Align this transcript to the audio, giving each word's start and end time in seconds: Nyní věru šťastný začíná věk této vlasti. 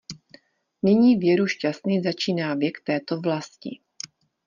Nyní 0.83 1.17
věru 1.17 1.47
šťastný 1.47 2.01
začíná 2.03 2.55
věk 2.55 2.77
této 2.85 3.21
vlasti. 3.21 3.79